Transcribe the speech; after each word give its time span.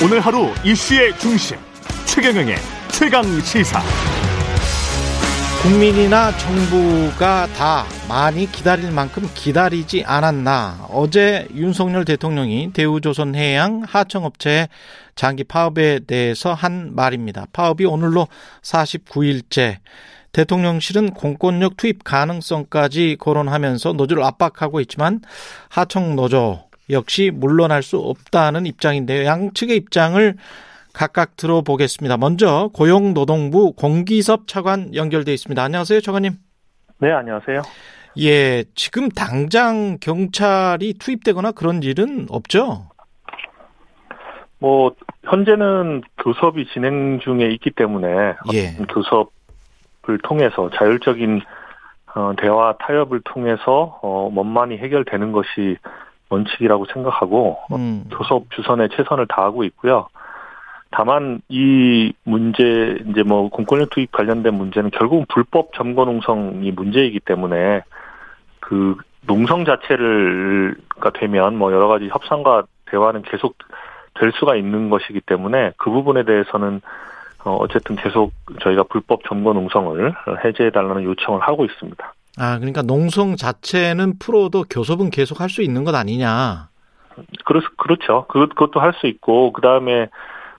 오늘 0.00 0.20
하루 0.20 0.54
이슈의 0.64 1.18
중심 1.18 1.56
최경영의 2.06 2.54
최강 2.92 3.24
시사. 3.40 3.80
국민이나 5.60 6.30
정부가 6.38 7.48
다 7.48 7.84
많이 8.08 8.46
기다릴 8.46 8.92
만큼 8.92 9.28
기다리지 9.34 10.04
않았나. 10.06 10.86
어제 10.90 11.48
윤석열 11.52 12.04
대통령이 12.04 12.72
대우조선해양 12.74 13.82
하청업체 13.88 14.68
장기 15.16 15.42
파업에 15.42 15.98
대해서 16.06 16.54
한 16.54 16.94
말입니다. 16.94 17.46
파업이 17.52 17.84
오늘로 17.84 18.28
49일째. 18.62 19.78
대통령실은 20.30 21.10
공권력 21.10 21.76
투입 21.76 22.04
가능성까지 22.04 23.16
거론하면서 23.18 23.94
노조를 23.94 24.22
압박하고 24.22 24.80
있지만 24.80 25.22
하청 25.68 26.14
노조 26.14 26.67
역시 26.90 27.30
물러날 27.32 27.82
수 27.82 27.98
없다는 27.98 28.66
입장인데요. 28.66 29.24
양측의 29.24 29.76
입장을 29.76 30.34
각각 30.94 31.36
들어보겠습니다. 31.36 32.16
먼저 32.16 32.70
고용노동부 32.74 33.74
공기섭 33.74 34.48
차관 34.48 34.94
연결돼 34.94 35.32
있습니다. 35.32 35.62
안녕하세요, 35.62 36.00
차관님. 36.00 36.32
네, 37.00 37.12
안녕하세요. 37.12 37.62
예, 38.20 38.64
지금 38.74 39.08
당장 39.08 39.98
경찰이 40.00 40.94
투입되거나 40.94 41.52
그런 41.52 41.82
일은 41.82 42.26
없죠? 42.30 42.88
뭐 44.58 44.92
현재는 45.24 46.02
교섭이 46.24 46.66
진행 46.72 47.20
중에 47.20 47.48
있기 47.52 47.70
때문에 47.70 48.34
예. 48.52 48.72
교섭을 48.92 50.18
통해서 50.24 50.68
자율적인 50.76 51.42
어, 52.16 52.32
대화 52.38 52.76
타협을 52.78 53.20
통해서 53.24 54.00
어, 54.02 54.32
원만히 54.34 54.78
해결되는 54.78 55.30
것이 55.30 55.76
원칙이라고 56.30 56.86
생각하고 56.92 57.58
음. 57.72 58.04
교섭 58.10 58.50
주선에 58.50 58.88
최선을 58.88 59.26
다하고 59.26 59.64
있고요. 59.64 60.08
다만 60.90 61.40
이 61.48 62.12
문제 62.24 62.98
이제 63.08 63.22
뭐 63.22 63.48
공권력 63.50 63.90
투입 63.90 64.10
관련된 64.12 64.54
문제는 64.54 64.90
결국은 64.90 65.26
불법 65.28 65.72
점거 65.74 66.04
농성이 66.04 66.70
문제이기 66.70 67.20
때문에 67.20 67.82
그 68.60 68.96
농성 69.26 69.64
자체를가 69.64 71.10
되면 71.14 71.56
뭐 71.56 71.72
여러 71.72 71.88
가지 71.88 72.08
협상과 72.08 72.64
대화는 72.86 73.22
계속 73.22 73.56
될 74.14 74.32
수가 74.32 74.56
있는 74.56 74.88
것이기 74.88 75.20
때문에 75.20 75.72
그 75.76 75.90
부분에 75.90 76.24
대해서는 76.24 76.80
어 77.44 77.56
어쨌든 77.60 77.96
계속 77.96 78.32
저희가 78.60 78.84
불법 78.84 79.22
점거 79.24 79.52
농성을 79.52 80.14
해제해 80.44 80.70
달라는 80.70 81.04
요청을 81.04 81.40
하고 81.40 81.64
있습니다. 81.64 82.14
아, 82.38 82.58
그러니까 82.58 82.82
농성 82.82 83.36
자체는 83.36 84.18
풀어도 84.18 84.64
교섭은 84.70 85.10
계속 85.10 85.40
할 85.40 85.48
수 85.48 85.62
있는 85.62 85.84
것 85.84 85.94
아니냐. 85.94 86.68
그렇, 87.44 87.60
그렇죠. 87.76 88.26
그, 88.28 88.46
그것도 88.48 88.80
할 88.80 88.92
수 88.94 89.06
있고, 89.06 89.52
그 89.52 89.60
다음에 89.60 90.08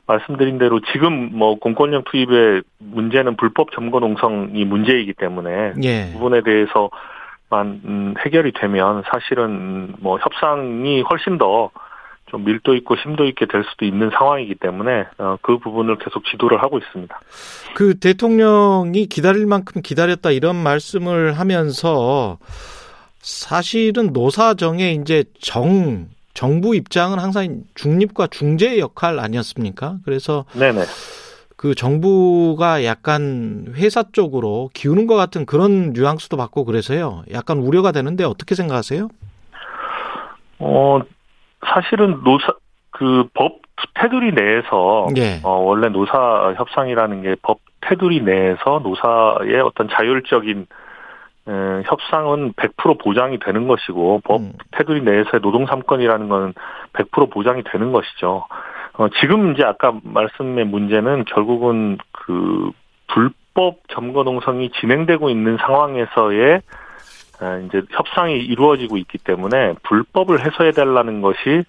말씀드린 0.07 0.57
대로 0.57 0.81
지금 0.91 1.29
뭐 1.37 1.55
공권력 1.59 2.05
투입의 2.05 2.63
문제는 2.79 3.37
불법 3.37 3.71
점거 3.71 3.99
농성이 3.99 4.65
문제이기 4.65 5.13
때문에 5.13 5.73
예. 5.83 6.05
그 6.07 6.13
부분에 6.13 6.41
대해서만 6.41 6.89
음, 7.85 8.15
해결이 8.25 8.53
되면 8.53 9.03
사실은 9.11 9.93
뭐 9.99 10.17
협상이 10.17 11.03
훨씬 11.03 11.37
더 11.37 11.69
좀 12.29 12.45
밀도 12.45 12.75
있고 12.75 12.95
심도 12.97 13.25
있게 13.25 13.45
될 13.45 13.63
수도 13.69 13.85
있는 13.85 14.09
상황이기 14.11 14.55
때문에 14.55 15.05
어, 15.17 15.37
그 15.41 15.57
부분을 15.57 15.97
계속 15.97 16.23
지도를 16.25 16.61
하고 16.61 16.77
있습니다. 16.77 17.19
그 17.75 17.99
대통령이 17.99 19.07
기다릴 19.07 19.45
만큼 19.45 19.81
기다렸다 19.81 20.31
이런 20.31 20.55
말씀을 20.55 21.39
하면서 21.39 22.37
사실은 23.19 24.13
노사정의 24.13 24.95
이제 24.95 25.23
정 25.39 26.07
정부 26.33 26.75
입장은 26.75 27.19
항상 27.19 27.63
중립과 27.75 28.27
중재 28.27 28.79
역할 28.79 29.19
아니었습니까? 29.19 29.97
그래서 30.05 30.45
네네. 30.53 30.83
그 31.57 31.75
정부가 31.75 32.85
약간 32.85 33.73
회사 33.75 34.03
쪽으로 34.13 34.69
기우는 34.73 35.07
것 35.07 35.15
같은 35.15 35.45
그런 35.45 35.91
뉘앙스도 35.91 36.37
받고 36.37 36.63
그래서요. 36.63 37.23
약간 37.33 37.57
우려가 37.57 37.91
되는데 37.91 38.23
어떻게 38.23 38.55
생각하세요? 38.55 39.09
어 40.59 41.01
사실은 41.65 42.21
노사 42.23 42.53
그 42.91 43.29
법 43.33 43.59
테두리 43.95 44.31
내에서 44.33 45.07
예. 45.17 45.39
어 45.43 45.51
원래 45.61 45.89
노사 45.89 46.53
협상이라는 46.57 47.21
게 47.21 47.35
법 47.41 47.59
테두리 47.81 48.21
내에서 48.21 48.81
노사의 48.83 49.61
어떤 49.61 49.87
자율적인 49.89 50.67
에, 51.47 51.51
협상은 51.85 52.53
100% 52.53 53.01
보장이 53.01 53.39
되는 53.39 53.67
것이고 53.67 54.21
법 54.23 54.41
음. 54.41 54.53
테두리 54.71 55.01
내에서의 55.01 55.41
노동 55.41 55.65
삼권이라는 55.65 56.29
건 56.29 56.53
100% 56.93 57.31
보장이 57.31 57.63
되는 57.63 57.91
것이죠. 57.91 58.45
어, 58.97 59.07
지금 59.21 59.53
이제 59.53 59.63
아까 59.63 59.93
말씀의 60.03 60.65
문제는 60.65 61.25
결국은 61.25 61.97
그 62.11 62.71
불법 63.07 63.77
점거 63.89 64.23
농성이 64.23 64.69
진행되고 64.79 65.29
있는 65.29 65.57
상황에서의 65.57 66.55
에, 66.55 66.61
이제 67.67 67.81
협상이 67.91 68.37
이루어지고 68.37 68.97
있기 68.97 69.17
때문에 69.19 69.75
불법을 69.83 70.45
해소해 70.45 70.71
달라는 70.71 71.21
것이 71.21 71.63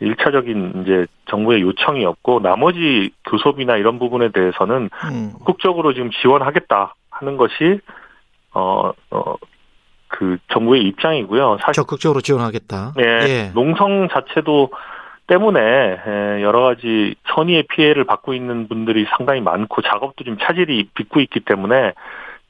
일차적인 0.00 0.82
이제 0.82 1.06
정부의 1.26 1.60
요청이었고 1.60 2.40
나머지 2.40 3.10
교섭이나 3.28 3.76
이런 3.76 3.98
부분에 3.98 4.30
대해서는 4.30 4.88
음. 5.04 5.32
적극적으로 5.38 5.92
지금 5.92 6.10
지원하겠다 6.10 6.94
하는 7.10 7.36
것이 7.36 7.80
어, 8.52 8.92
어, 9.10 9.34
그 10.08 10.38
정부의 10.52 10.82
입장이고요. 10.84 11.58
사실 11.60 11.74
적극적으로 11.74 12.20
지원하겠다. 12.20 12.94
예, 12.98 13.04
예. 13.04 13.50
농성 13.54 14.08
자체도 14.08 14.70
때문에 15.26 15.60
에, 15.60 16.42
여러 16.42 16.62
가지 16.62 17.14
선의의 17.32 17.64
피해를 17.70 18.04
받고 18.04 18.34
있는 18.34 18.66
분들이 18.66 19.06
상당히 19.16 19.40
많고 19.40 19.82
작업도 19.82 20.24
좀 20.24 20.38
차질이 20.38 20.88
빚고 20.94 21.20
있기 21.20 21.40
때문에 21.40 21.92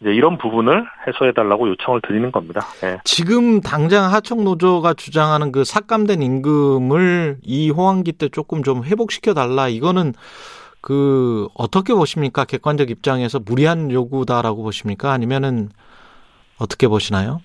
이제 0.01 0.11
이런 0.15 0.39
부분을 0.39 0.87
해소해 1.07 1.33
달라고 1.33 1.69
요청을 1.69 2.01
드리는 2.07 2.33
겁니다. 2.33 2.63
예. 2.85 2.99
지금 3.05 3.61
당장 3.61 4.13
하청 4.13 4.45
노조가 4.45 4.95
주장하는 4.95 5.53
그 5.53 5.65
삭감된 5.65 6.23
임금을 6.23 7.39
이 7.43 7.71
호황기 7.71 8.13
때 8.13 8.29
조금 8.31 8.63
좀 8.63 8.83
회복시켜 8.83 9.35
달라. 9.35 9.69
이거는 9.69 10.15
그 10.81 11.49
어떻게 11.55 11.93
보십니까? 11.93 12.47
객관적 12.47 12.89
입장에서 12.91 13.39
무리한 13.45 13.91
요구다라고 13.91 14.63
보십니까? 14.63 15.13
아니면은 15.13 15.69
어떻게 16.59 16.89
보시나요? 16.89 17.43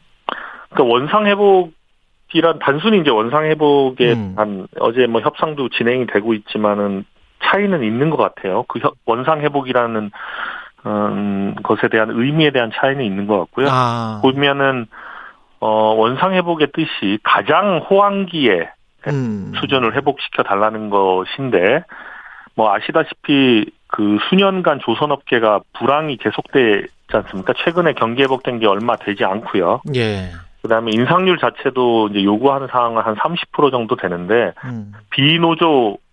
그러니까 0.69 0.93
원상 0.93 1.25
회복이란 1.25 2.59
단순히 2.61 2.99
이제 3.01 3.09
원상 3.09 3.43
회복에 3.45 4.13
음. 4.13 4.33
한 4.37 4.67
어제 4.79 5.07
뭐 5.07 5.19
협상도 5.19 5.67
진행이 5.69 6.07
되고 6.07 6.33
있지만은 6.33 7.03
차이는 7.43 7.83
있는 7.83 8.09
것 8.09 8.15
같아요. 8.15 8.63
그 8.69 8.79
협- 8.79 8.95
원상 9.05 9.41
회복이라는 9.41 10.11
음, 10.85 11.55
것에 11.63 11.87
대한 11.89 12.09
의미에 12.11 12.51
대한 12.51 12.71
차이는 12.73 13.03
있는 13.03 13.27
것 13.27 13.39
같고요. 13.39 13.67
아, 13.69 14.19
보면은 14.21 14.85
어, 15.59 15.93
원상 15.95 16.33
회복의 16.33 16.67
뜻이 16.73 17.17
가장 17.23 17.79
호황기에 17.89 18.69
음, 19.07 19.53
수준을 19.59 19.95
회복시켜 19.95 20.43
달라는 20.43 20.89
것인데 20.89 21.83
뭐 22.55 22.73
아시다시피 22.73 23.71
그 23.87 24.17
수년간 24.29 24.79
조선업계가 24.79 25.61
불황이 25.73 26.17
계속되지 26.17 26.87
않습니까? 27.13 27.53
최근에 27.63 27.93
경기 27.93 28.23
회복된 28.23 28.59
게 28.59 28.67
얼마 28.67 28.95
되지 28.95 29.23
않고요. 29.25 29.81
예, 29.95 30.31
그다음에 30.61 30.91
인상률 30.91 31.37
자체도 31.37 32.09
이제 32.09 32.23
요구하는 32.23 32.67
상황은 32.67 33.01
한 33.03 33.15
30% 33.15 33.71
정도 33.71 33.95
되는데 33.95 34.53
음, 34.65 34.93
비노조 35.11 35.93
어, 35.93 36.04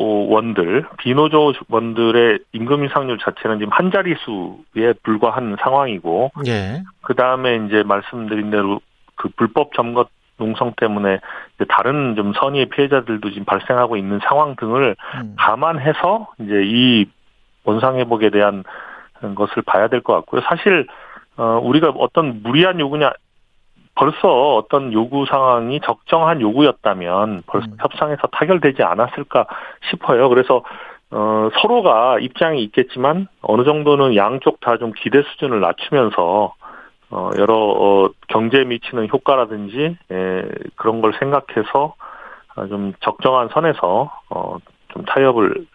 원들, 0.00 0.86
비노조 0.98 1.52
원들의 1.68 2.40
임금 2.52 2.82
인상률 2.84 3.18
자체는 3.18 3.58
지금 3.60 3.72
한 3.72 3.90
자릿수에 3.92 4.94
불과한 5.02 5.56
상황이고 5.60 6.32
예, 6.46 6.82
그 7.02 7.14
다음에 7.14 7.56
이제 7.66 7.82
말씀드린 7.84 8.50
대로 8.50 8.80
그 9.14 9.28
불법 9.36 9.72
점거 9.74 10.06
농성 10.36 10.72
때문에 10.76 11.20
다른 11.68 12.16
좀 12.16 12.32
선의의 12.32 12.66
피해자들도 12.66 13.30
지금 13.30 13.44
발생하고 13.44 13.96
있는 13.96 14.18
상황 14.28 14.56
등을 14.56 14.96
음, 15.14 15.36
감안해서 15.38 16.26
이제 16.40 16.62
이 16.64 17.06
원상 17.62 17.96
회복에 17.98 18.30
대한 18.30 18.64
것을 19.36 19.62
봐야 19.62 19.86
될 19.88 20.02
것 20.02 20.12
같고요. 20.14 20.42
사실 20.42 20.86
어 21.36 21.60
우리가 21.62 21.90
어떤 21.96 22.42
무리한 22.42 22.80
요구냐 22.80 23.12
벌써 23.94 24.56
어떤 24.56 24.92
요구 24.92 25.24
상황이 25.26 25.80
적정한 25.80 26.40
요구였다면 26.40 27.42
벌써 27.46 27.66
음. 27.66 27.76
협상에서 27.78 28.26
타결되지 28.28 28.82
않았을까 28.82 29.46
싶어요. 29.90 30.28
그래서 30.28 30.62
어 31.10 31.48
서로가 31.60 32.18
입장이 32.18 32.62
있겠지만 32.64 33.28
어느 33.42 33.64
정도는 33.64 34.16
양쪽 34.16 34.60
다 34.60 34.76
좀 34.78 34.92
기대 34.96 35.22
수준을 35.22 35.60
낮추면서 35.60 36.54
어 37.10 37.30
여러 37.38 37.54
어 37.54 38.08
경제에 38.28 38.64
미치는 38.64 39.08
효과라든지 39.12 39.96
예, 40.10 40.48
그런 40.74 41.00
걸 41.00 41.12
생각해서 41.18 41.94
어, 42.56 42.66
좀 42.66 42.94
적정한 43.00 43.48
선에서 43.52 44.10
어 44.30 44.58
좀 44.94 45.04
타협을 45.04 45.66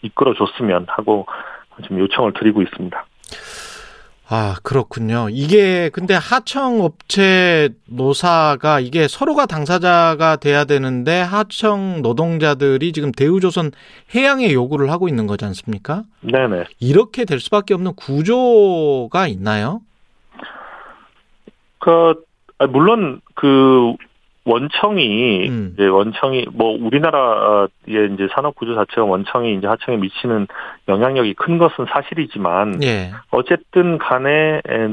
이끌어 0.00 0.34
줬으면 0.34 0.86
하고 0.88 1.26
좀 1.82 1.98
요청을 1.98 2.32
드리고 2.32 2.62
있습니다. 2.62 3.04
아, 4.34 4.56
그렇군요. 4.62 5.28
이게 5.30 5.90
근데 5.90 6.14
하청 6.14 6.80
업체 6.80 7.68
노사가 7.84 8.80
이게 8.80 9.06
서로가 9.06 9.44
당사자가 9.44 10.36
돼야 10.36 10.64
되는데 10.64 11.20
하청 11.20 12.00
노동자들이 12.00 12.92
지금 12.92 13.12
대우조선 13.12 13.72
해양에 14.14 14.50
요구를 14.54 14.90
하고 14.90 15.06
있는 15.06 15.26
거지 15.26 15.44
않습니까? 15.44 16.04
네 16.22 16.48
네. 16.48 16.64
이렇게 16.80 17.26
될 17.26 17.40
수밖에 17.40 17.74
없는 17.74 17.92
구조가 17.94 19.26
있나요? 19.28 19.82
그 21.78 22.14
아, 22.56 22.66
물론 22.68 23.20
그 23.34 23.92
원청이 24.44 25.48
음. 25.48 25.70
이제 25.72 25.86
원청이 25.86 26.46
뭐 26.52 26.76
우리나라의 26.80 27.68
이제 28.14 28.28
산업 28.34 28.56
구조 28.56 28.74
자체가 28.74 29.04
원청이 29.04 29.54
이제 29.54 29.66
하청에 29.66 29.98
미치는 29.98 30.48
영향력이 30.88 31.34
큰 31.34 31.58
것은 31.58 31.86
사실이지만 31.88 32.82
예. 32.82 33.12
어쨌든 33.30 33.98
간에 33.98 34.60
에, 34.68 34.88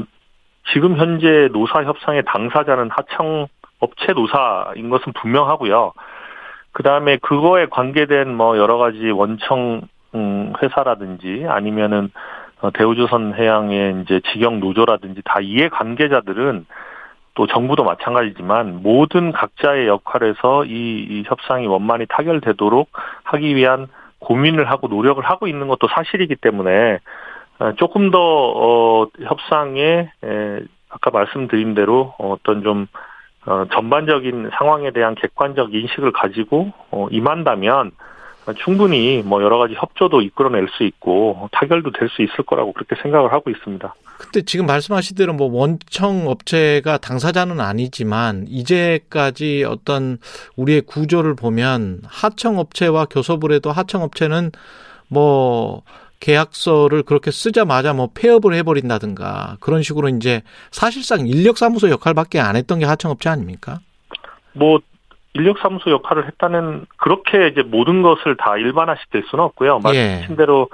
지금 0.72 0.96
현재 0.96 1.48
노사 1.52 1.82
협상의 1.82 2.22
당사자는 2.26 2.90
하청 2.90 3.48
업체 3.80 4.12
노사인 4.12 4.88
것은 4.88 5.12
분명하고요. 5.14 5.92
그 6.72 6.82
다음에 6.84 7.16
그거에 7.16 7.66
관계된 7.66 8.32
뭐 8.34 8.56
여러 8.56 8.78
가지 8.78 9.10
원청 9.10 9.82
음, 10.14 10.52
회사라든지 10.62 11.46
아니면은 11.48 12.10
어, 12.60 12.70
대우조선 12.70 13.34
해양의 13.34 14.02
이제 14.02 14.20
직영 14.32 14.60
노조라든지 14.60 15.22
다 15.24 15.40
이해 15.40 15.68
관계자들은 15.68 16.66
또 17.34 17.46
정부도 17.46 17.84
마찬가지지만 17.84 18.82
모든 18.82 19.32
각자의 19.32 19.86
역할에서 19.86 20.64
이, 20.64 20.70
이 20.70 21.22
협상이 21.26 21.66
원만히 21.66 22.06
타결되도록 22.08 22.90
하기 23.24 23.54
위한 23.56 23.88
고민을 24.18 24.70
하고 24.70 24.88
노력을 24.88 25.22
하고 25.24 25.46
있는 25.46 25.68
것도 25.68 25.88
사실이기 25.88 26.36
때문에 26.36 26.98
어, 27.58 27.72
조금 27.76 28.10
더 28.10 28.18
어, 28.20 29.06
협상에 29.22 30.10
에, 30.24 30.60
아까 30.88 31.10
말씀드린 31.10 31.74
대로 31.74 32.14
어떤 32.18 32.62
좀 32.62 32.86
어, 33.46 33.64
전반적인 33.72 34.50
상황에 34.58 34.90
대한 34.90 35.14
객관적 35.14 35.74
인식을 35.74 36.12
가지고 36.12 36.72
어, 36.90 37.06
임한다면 37.10 37.92
충분히 38.54 39.22
뭐 39.24 39.42
여러 39.42 39.58
가지 39.58 39.74
협조도 39.74 40.20
이끌어낼 40.22 40.68
수 40.76 40.84
있고 40.84 41.48
타결도 41.52 41.92
될 41.92 42.08
수 42.10 42.22
있을 42.22 42.44
거라고 42.44 42.72
그렇게 42.72 42.96
생각을 43.02 43.32
하고 43.32 43.50
있습니다. 43.50 43.94
근데 44.18 44.42
지금 44.42 44.66
말씀하시대로 44.66 45.32
뭐 45.32 45.48
원청 45.48 46.28
업체가 46.28 46.98
당사자는 46.98 47.60
아니지만 47.60 48.46
이제까지 48.48 49.64
어떤 49.66 50.18
우리의 50.56 50.82
구조를 50.82 51.34
보면 51.34 52.02
하청 52.04 52.58
업체와 52.58 53.06
교섭을 53.06 53.52
해도 53.52 53.70
하청 53.72 54.02
업체는 54.02 54.50
뭐 55.08 55.82
계약서를 56.20 57.02
그렇게 57.04 57.30
쓰자마자 57.30 57.94
뭐 57.94 58.10
폐업을 58.14 58.52
해버린다든가 58.54 59.56
그런 59.60 59.82
식으로 59.82 60.08
이제 60.10 60.42
사실상 60.70 61.26
인력사무소 61.26 61.88
역할밖에 61.88 62.38
안 62.40 62.56
했던 62.56 62.78
게 62.78 62.84
하청업체 62.84 63.30
아닙니까? 63.30 63.80
뭐 64.52 64.80
인력사무소 65.34 65.90
역할을 65.90 66.26
했다는 66.26 66.86
그렇게 66.96 67.48
이제 67.48 67.62
모든 67.62 68.02
것을 68.02 68.36
다 68.36 68.56
일반화시킬 68.56 69.24
수는 69.30 69.44
없고요. 69.44 69.78
예. 69.78 69.82
말씀하신 69.82 70.36
대로 70.36 70.68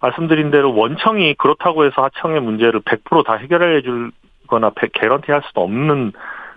말씀드린 0.00 0.50
대로 0.50 0.74
원청이 0.74 1.34
그렇다고 1.34 1.84
해서 1.84 2.02
하청의 2.02 2.40
문제를 2.40 2.80
100%다 2.80 3.34
해결해 3.34 3.82
줄거나 3.82 4.70
개런티 4.92 5.32
할 5.32 5.42
수도 5.46 5.62
없는 5.62 6.12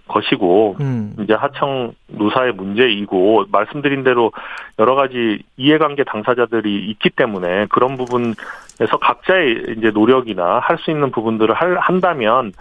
것이고 0.10 0.78
음. 0.82 1.16
이제 1.22 1.34
하청 1.34 1.94
노사의 2.08 2.54
문제이고 2.54 3.46
말씀드린 3.52 4.04
대로 4.04 4.32
여러 4.80 4.96
가지 4.96 5.44
이해관계 5.56 6.04
당사자들이 6.04 6.90
있기 6.90 7.12
때문에 7.12 7.68
그런 7.68 7.96
부분에서 7.96 8.98
각자의 9.00 9.76
이제 9.78 9.92
노력이나 9.92 10.60
할 10.60 10.80
수 10.80 10.92
있는 10.92 11.12
부분들을 11.12 11.54
할, 11.54 11.78
한다면 11.78 12.54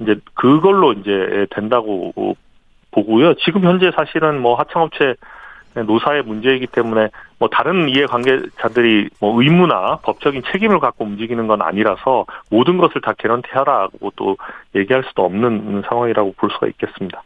이제 0.00 0.16
그걸로 0.34 0.92
이제 0.92 1.46
된다고 1.50 2.12
보고요. 2.92 3.34
지금 3.44 3.64
현재 3.64 3.90
사실은 3.94 4.40
뭐 4.40 4.54
하청업체 4.54 5.16
노사의 5.74 6.22
문제이기 6.22 6.66
때문에 6.66 7.08
뭐 7.38 7.48
다른 7.48 7.88
이해관계자들이 7.88 9.08
뭐 9.20 9.42
의무나 9.42 9.96
법적인 10.02 10.42
책임을 10.52 10.78
갖고 10.80 11.04
움직이는 11.04 11.46
건 11.46 11.62
아니라서 11.62 12.26
모든 12.50 12.76
것을 12.76 13.00
다 13.00 13.14
개런티하라고 13.18 14.12
또 14.16 14.36
얘기할 14.76 15.02
수도 15.08 15.24
없는 15.24 15.82
상황이라고 15.88 16.34
볼 16.36 16.50
수가 16.52 16.66
있겠습니다. 16.68 17.22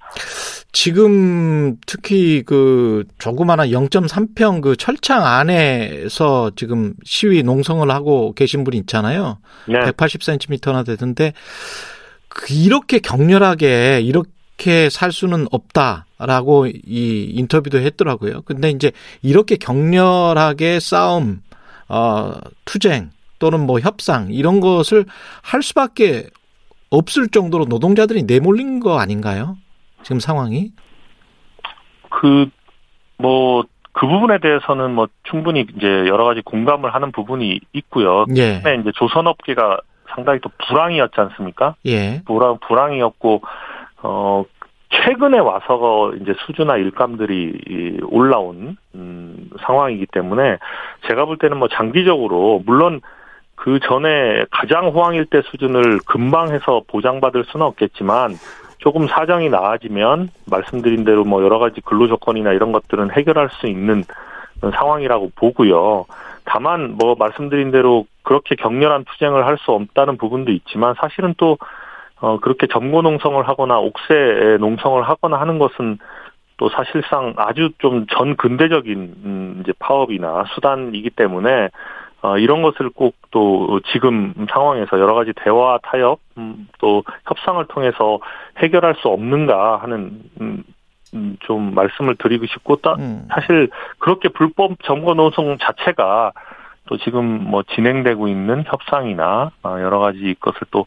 지금 0.73 1.77
특히 1.87 2.43
그 2.45 3.05
조그마한 3.19 3.69
0.3평 3.71 4.61
그 4.63 4.77
철창 4.77 5.27
안에서 5.27 6.51
지금 6.55 6.95
시위 7.05 7.43
농성을 7.43 7.91
하고 7.91 8.33
계신 8.35 8.63
분이 8.63 8.77
있잖아요. 8.79 9.39
네. 9.67 9.81
180cm나 9.81 10.87
되던데 10.87 11.33
그 12.29 12.55
이렇게 12.55 13.01
격렬하게 13.01 14.03
이렇게 14.03 14.31
이렇게 14.57 14.89
살 14.89 15.13
수는 15.13 15.47
없다라고 15.53 16.67
이 16.67 17.31
인터뷰도 17.35 17.79
했더라고요. 17.79 18.43
근데 18.43 18.71
이제 18.71 18.91
이렇게 19.23 19.57
격렬하게 19.57 20.81
싸움, 20.81 21.43
어, 21.89 22.33
투쟁 22.65 23.11
또는 23.39 23.67
뭐 23.67 23.81
협상 23.81 24.33
이런 24.33 24.61
것을 24.61 25.05
할 25.43 25.63
수밖에 25.63 26.29
없을 26.89 27.29
정도로 27.29 27.67
노동자들이 27.67 28.23
내몰린 28.23 28.81
거 28.81 28.99
아닌가요? 28.99 29.57
지금 30.03 30.21
상황이? 30.21 30.73
그, 32.09 32.49
뭐, 33.19 33.65
그 33.93 34.07
부분에 34.07 34.39
대해서는 34.41 34.95
뭐 34.95 35.09
충분히 35.25 35.67
이제 35.77 35.87
여러 35.87 36.25
가지 36.25 36.41
공감을 36.43 36.95
하는 36.95 37.13
부분이 37.13 37.61
있고요. 37.75 38.25
예. 38.37 38.63
이제 38.81 38.93
조선업계가 38.95 39.81
상당히 40.15 40.39
또 40.41 40.51
불황이었지 40.67 41.15
않습니까? 41.17 41.75
예. 41.87 42.23
불황, 42.25 42.59
불황이었고, 42.67 43.43
어, 44.07 44.45
최근에 44.91 45.39
와서 45.39 46.13
이제 46.21 46.33
수주나 46.47 46.77
일감들이 46.77 47.99
올라온 48.09 48.77
음, 48.95 49.51
상황이기 49.61 50.07
때문에 50.07 50.59
제가 51.09 51.25
볼 51.25 51.39
때는 51.39 51.57
뭐 51.57 51.69
장기적으로 51.69 52.63
물론 52.65 53.01
그 53.57 53.81
전에 53.81 54.45
가장 54.51 54.89
호황일 54.89 55.27
때 55.27 55.43
수준을 55.43 55.99
금방 56.07 56.51
해서 56.53 56.83
보장받을 56.87 57.45
수는 57.47 57.67
없겠지만 57.67 58.35
조금 58.79 59.09
사정이 59.09 59.49
나아지면 59.49 60.29
말씀드린 60.49 61.05
대로 61.05 61.25
뭐 61.25 61.43
여러 61.43 61.59
가지 61.59 61.81
근로 61.81 62.07
조건이나 62.07 62.53
이런 62.53 62.71
것들은 62.71 63.11
해결할 63.11 63.49
수 63.51 63.67
있는 63.67 64.05
상황이라고 64.61 65.33
보고요. 65.35 66.05
다만 66.45 66.93
뭐 66.93 67.17
말씀드린 67.19 67.73
대로 67.73 68.07
그렇게 68.23 68.55
격렬한 68.55 69.05
투쟁을 69.05 69.47
할 69.47 69.57
수 69.59 69.73
없다는 69.73 70.17
부분도 70.17 70.53
있지만 70.53 70.95
사실은 71.01 71.35
또 71.39 71.59
어, 72.21 72.39
그렇게 72.41 72.67
점고 72.67 73.03
농성을 73.03 73.47
하거나 73.47 73.79
옥새 73.79 74.59
농성을 74.61 75.03
하거나 75.03 75.41
하는 75.41 75.59
것은 75.59 75.99
또 76.57 76.69
사실상 76.71 77.35
아주 77.37 77.71
좀 77.79 78.07
전 78.11 78.37
근대적인 78.37 79.15
음, 79.25 79.59
이제 79.63 79.73
파업이나 79.79 80.45
수단이기 80.55 81.11
때문에 81.11 81.69
어, 82.23 82.39
이런 82.39 82.63
것을 82.63 82.91
꼭 82.91 83.15
또 83.37 83.81
지금 83.93 84.33
상황에서 84.51 84.99
여러 84.99 85.13
가지 85.13 85.35
대화 85.37 85.79
타협 85.83 86.21
음, 86.39 86.67
또 86.79 87.05
협상을 87.27 87.63
통해서 87.67 88.19
해결할 88.57 88.95
수 89.03 89.09
없는가 89.09 89.77
하는 89.77 90.23
음, 90.41 90.65
음, 91.13 91.37
좀 91.41 91.75
말씀을 91.75 92.17
드리고 92.17 92.47
싶고 92.47 92.77
또 92.77 92.95
음. 92.95 93.29
사실 93.31 93.69
그렇게 93.99 94.31
불법 94.31 94.83
점거 94.85 95.13
농성 95.13 95.59
자체가 95.59 96.33
또 96.87 96.97
지금 96.97 97.25
뭐 97.51 97.63
진행되고 97.63 98.27
있는 98.27 98.65
협상이나 98.67 99.51
어, 99.63 99.77
여러 99.81 99.99
가지 99.99 100.35
것을 100.41 100.61
또 100.71 100.87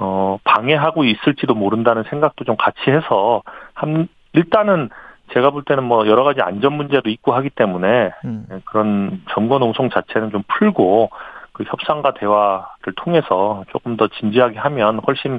어, 0.00 0.38
방해하고 0.44 1.04
있을지도 1.04 1.54
모른다는 1.54 2.04
생각도 2.04 2.44
좀 2.44 2.56
같이 2.56 2.90
해서 2.90 3.42
한 3.74 4.08
일단은 4.32 4.88
제가 5.32 5.50
볼 5.50 5.62
때는 5.64 5.84
뭐 5.84 6.06
여러 6.08 6.24
가지 6.24 6.40
안전 6.40 6.72
문제도 6.72 7.08
있고 7.08 7.34
하기 7.34 7.50
때문에 7.50 8.10
음. 8.24 8.46
그런 8.64 9.22
점거 9.30 9.58
농성 9.58 9.90
자체는 9.90 10.30
좀 10.30 10.42
풀고 10.48 11.10
그 11.52 11.64
협상과 11.64 12.14
대화를 12.14 12.94
통해서 12.96 13.64
조금 13.70 13.96
더 13.98 14.08
진지하게 14.08 14.58
하면 14.58 15.00
훨씬 15.06 15.38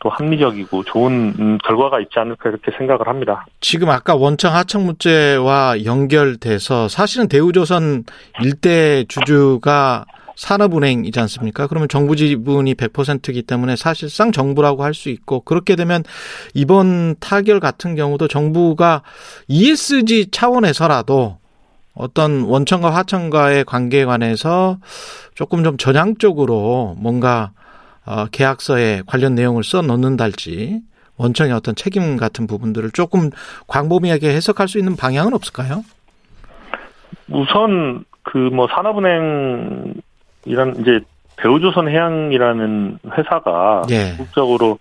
또 0.00 0.08
합리적이고 0.08 0.82
좋은 0.84 1.34
음, 1.38 1.58
결과가 1.58 2.00
있지 2.00 2.18
않을까 2.18 2.48
이렇게 2.48 2.72
생각을 2.76 3.06
합니다. 3.06 3.46
지금 3.60 3.90
아까 3.90 4.16
원청 4.16 4.54
하청 4.54 4.86
문제와 4.86 5.84
연결돼서 5.84 6.88
사실은 6.88 7.28
대우조선 7.28 8.04
일대 8.42 9.04
주주가 9.04 10.04
산업은행이지 10.40 11.20
않습니까? 11.20 11.66
그러면 11.66 11.88
정부 11.88 12.16
지분이 12.16 12.74
100%이기 12.74 13.42
때문에 13.42 13.76
사실상 13.76 14.32
정부라고 14.32 14.82
할 14.84 14.94
수 14.94 15.08
있고 15.10 15.40
그렇게 15.42 15.76
되면 15.76 16.02
이번 16.54 17.14
타결 17.20 17.60
같은 17.60 17.94
경우도 17.94 18.26
정부가 18.26 19.02
ESG 19.48 20.30
차원에서라도 20.30 21.38
어떤 21.94 22.42
원청과 22.42 22.90
하청과의 22.90 23.64
관계에 23.64 24.04
관해서 24.04 24.78
조금 25.34 25.62
좀 25.62 25.76
전향적으로 25.76 26.96
뭔가 26.98 27.52
어, 28.04 28.26
계약서에 28.32 29.02
관련 29.06 29.34
내용을 29.34 29.62
써 29.62 29.80
넣는달지 29.82 30.80
원청의 31.18 31.52
어떤 31.52 31.74
책임 31.74 32.16
같은 32.16 32.46
부분들을 32.46 32.90
조금 32.92 33.30
광범위하게 33.68 34.30
해석할 34.30 34.68
수 34.68 34.78
있는 34.78 34.96
방향은 34.96 35.34
없을까요? 35.34 35.84
우선 37.28 38.04
그 38.22 38.38
뭐 38.52 38.68
산업은행 38.68 39.94
이런 40.44 40.76
이제 40.80 41.00
대우조선 41.36 41.88
해양이라는 41.88 42.98
회사가 43.16 43.82
예. 43.90 44.16
국적으로 44.16 44.78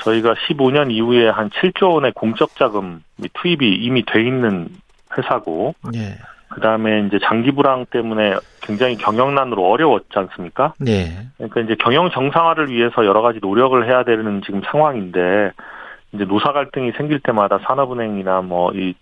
저희가 0.00 0.34
15년 0.34 0.90
이후에 0.92 1.28
한 1.28 1.50
7조 1.50 1.94
원의 1.94 2.12
공적 2.12 2.54
자금 2.56 3.02
투입이 3.34 3.76
이미 3.76 4.04
돼 4.04 4.22
있는 4.22 4.68
회사고 5.16 5.74
예. 5.94 6.16
그다음에 6.48 7.06
이제 7.06 7.18
장기 7.22 7.50
불황 7.50 7.86
때문에 7.86 8.34
굉장히 8.62 8.96
경영난으로 8.96 9.70
어려웠지 9.70 10.10
않습니까? 10.14 10.72
예. 10.86 11.26
그러니까 11.36 11.60
이제 11.60 11.74
경영 11.78 12.10
정상화를 12.10 12.70
위해서 12.70 13.04
여러 13.04 13.22
가지 13.22 13.38
노력을 13.42 13.86
해야 13.86 14.04
되는 14.04 14.40
지금 14.44 14.62
상황인데 14.70 15.52
이제 16.12 16.24
노사 16.24 16.52
갈등이 16.52 16.92
생길 16.92 17.20
때마다 17.20 17.58
산업은행이나 17.66 18.42
뭐 18.42 18.72
이 18.72 18.94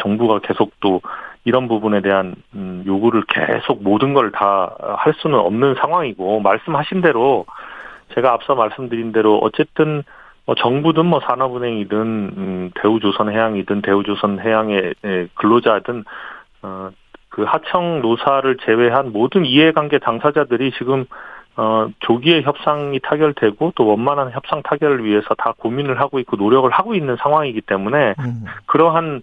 정부가 0.00 0.40
계속 0.40 0.72
또 0.80 1.00
이런 1.46 1.68
부분에 1.68 2.00
대한 2.02 2.34
음, 2.54 2.82
요구를 2.84 3.22
계속 3.28 3.82
모든 3.82 4.12
걸 4.12 4.30
다 4.32 4.76
할 4.98 5.14
수는 5.18 5.38
없는 5.38 5.76
상황이고 5.76 6.40
말씀하신 6.40 7.00
대로 7.00 7.46
제가 8.14 8.32
앞서 8.32 8.54
말씀드린 8.56 9.12
대로 9.12 9.38
어쨌든 9.38 10.02
뭐 10.44 10.54
정부든 10.56 11.06
뭐 11.06 11.20
산업은행이든 11.20 11.96
음, 12.00 12.70
대우조선해양이든 12.74 13.82
대우조선해양의 13.82 14.94
예, 15.04 15.28
근로자든 15.34 16.04
어, 16.62 16.90
그 17.28 17.44
하청 17.44 18.00
노사를 18.02 18.56
제외한 18.64 19.12
모든 19.12 19.44
이해관계 19.44 19.98
당사자들이 19.98 20.72
지금 20.78 21.04
어, 21.56 21.88
조기에 22.00 22.42
협상이 22.42 22.98
타결되고 23.00 23.72
또 23.76 23.86
원만한 23.86 24.32
협상 24.32 24.62
타결을 24.62 25.04
위해서 25.04 25.34
다 25.38 25.54
고민을 25.56 26.00
하고 26.00 26.18
있고 26.18 26.36
노력을 26.36 26.68
하고 26.70 26.94
있는 26.94 27.16
상황이기 27.16 27.60
때문에 27.62 28.14
음. 28.18 28.44
그러한 28.66 29.22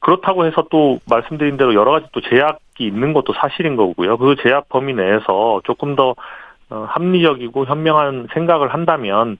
그렇다고 0.00 0.46
해서 0.46 0.66
또 0.70 0.98
말씀드린 1.08 1.56
대로 1.56 1.74
여러 1.74 1.92
가지 1.92 2.06
또 2.12 2.20
제약이 2.20 2.84
있는 2.84 3.12
것도 3.12 3.34
사실인 3.34 3.76
거고요. 3.76 4.16
그 4.16 4.36
제약 4.42 4.68
범위 4.68 4.94
내에서 4.94 5.60
조금 5.64 5.94
더 5.94 6.14
어, 6.70 6.86
합리적이고 6.88 7.66
현명한 7.66 8.28
생각을 8.32 8.72
한다면 8.72 9.38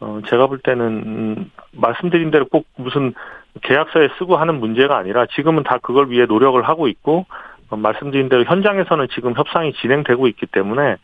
어, 0.00 0.20
제가 0.28 0.48
볼 0.48 0.58
때는 0.58 0.86
음, 0.86 1.50
말씀드린 1.72 2.30
대로 2.30 2.44
꼭 2.46 2.66
무슨 2.76 3.14
계약서에 3.62 4.08
쓰고 4.18 4.36
하는 4.36 4.58
문제가 4.58 4.96
아니라 4.96 5.26
지금은 5.26 5.62
다 5.62 5.78
그걸 5.80 6.10
위해 6.10 6.26
노력을 6.26 6.60
하고 6.62 6.88
있고 6.88 7.26
어, 7.70 7.76
말씀드린 7.76 8.28
대로 8.28 8.44
현장에서는 8.44 9.08
지금 9.14 9.34
협상이 9.34 9.72
진행되고 9.74 10.26
있기 10.28 10.46
때문에 10.46 10.96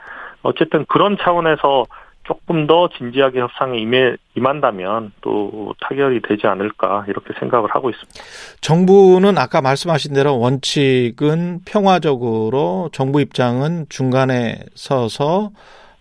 어쨌든 0.43 0.85
그런 0.87 1.17
차원에서 1.17 1.85
조금 2.29 2.67
더 2.67 2.91
진지하게 2.91 3.41
협상에 3.41 3.79
임해, 3.79 4.17
임한다면 4.37 5.13
또 5.23 5.75
타결이 5.81 6.21
되지 6.21 6.47
않을까 6.47 7.07
이렇게 7.09 7.33
생각을 7.41 7.71
하고 7.75 7.89
있습니다. 7.89 8.21
정부는 8.61 9.39
아까 9.39 9.63
말씀하신 9.63 10.13
대로 10.13 10.39
원칙은 10.39 11.61
평화적으로 11.65 12.91
정부 12.93 13.23
입장은 13.23 13.87
중간에 13.89 14.59
서서 14.75 15.53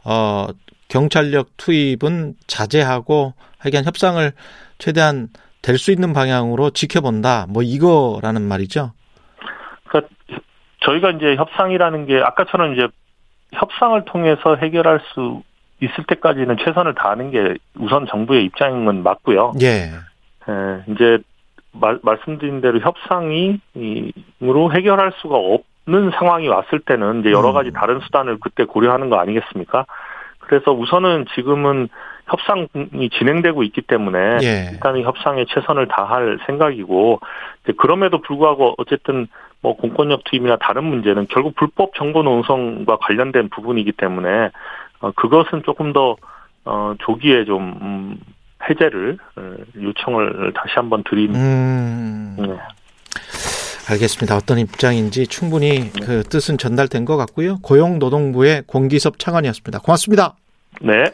어 0.04 0.48
경찰력 0.90 1.56
투입은 1.56 2.34
자제하고 2.48 3.34
하여간 3.60 3.86
협상을 3.86 4.32
최대한 4.80 5.30
될 5.62 5.78
수 5.78 5.92
있는 5.92 6.14
방향으로 6.14 6.70
지켜본다. 6.72 7.48
뭐 7.50 7.62
이거라는 7.64 8.42
말이죠. 8.42 8.92
그러니까 9.86 10.14
저희가 10.82 11.12
이제 11.12 11.36
협상이라는 11.36 12.06
게 12.06 12.22
아까처럼 12.22 12.74
이제 12.74 12.88
협상을 13.54 14.04
통해서 14.06 14.56
해결할 14.56 15.02
수 15.14 15.42
있을 15.82 16.04
때까지는 16.08 16.58
최선을 16.58 16.96
다하는 16.96 17.32
게 17.32 17.56
우선 17.78 18.08
정부의 18.08 18.46
입장인 18.46 19.04
맞고요. 19.04 19.54
예. 19.62 19.92
예, 20.50 20.84
이제 20.92 21.20
말, 21.72 22.00
말씀드린 22.02 22.62
대로 22.62 22.80
협상이 22.80 23.60
으로 24.42 24.72
해결할 24.72 25.14
수가 25.22 25.36
없는 25.36 26.12
상황이 26.18 26.48
왔을 26.48 26.80
때는 26.80 27.22
이제 27.22 27.32
여러 27.32 27.52
가지 27.52 27.70
음. 27.70 27.74
다른 27.74 28.00
수단을 28.00 28.38
그때 28.40 28.64
고려하는 28.64 29.10
거 29.10 29.18
아니겠습니까? 29.18 29.86
그래서 30.40 30.72
우선은 30.72 31.26
지금은 31.36 31.90
협상이 32.28 33.10
진행되고 33.18 33.64
있기 33.64 33.82
때문에 33.82 34.38
예. 34.44 34.70
일단은 34.74 35.04
협상에 35.04 35.46
최선을 35.46 35.88
다할 35.88 36.40
생각이고 36.46 37.20
이제 37.64 37.74
그럼에도 37.78 38.22
불구하고 38.22 38.76
어쨌든 38.78 39.28
뭐 39.62 39.76
공권력 39.76 40.24
투입이나 40.26 40.58
다른 40.58 40.84
문제는 40.84 41.28
결국 41.30 41.56
불법 41.56 41.94
정보 41.96 42.24
농성과 42.24 42.98
관련된 42.98 43.50
부분이기 43.50 43.94
때문에 43.94 44.52
어, 45.00 45.12
그것은 45.12 45.63
조금 45.63 45.94
더 45.94 46.16
어, 46.66 46.94
조기에 47.00 47.46
좀 47.46 47.77
음, 47.82 48.20
해제를 48.70 49.18
어, 49.36 49.56
요청을 49.75 50.54
다시 50.54 50.74
한번 50.75 51.04
드린 51.04 51.34
음. 51.36 52.36
네. 52.38 52.58
알겠습니다. 53.89 54.36
어떤 54.36 54.60
입장인지 54.60 55.27
충분히 55.27 55.92
그 55.92 56.24
뜻은 56.24 56.58
전달된 56.58 57.06
것 57.06 57.16
같고요. 57.16 57.60
고용노동부의 57.60 58.63
공기섭 58.68 59.18
차관이었습니다. 59.18 59.80
고맙습니다. 59.80 60.36
네. 60.82 61.06